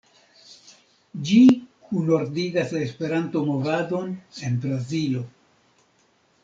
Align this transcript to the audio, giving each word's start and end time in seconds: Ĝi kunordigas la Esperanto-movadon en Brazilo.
Ĝi 1.27 1.41
kunordigas 1.89 2.73
la 2.77 2.81
Esperanto-movadon 2.87 4.13
en 4.49 4.61
Brazilo. 4.67 5.25